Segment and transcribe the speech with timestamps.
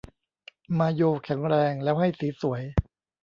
[0.77, 2.61] มาโยแข็งแรงแล้วให้สีสวย